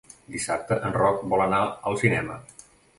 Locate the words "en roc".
0.89-1.21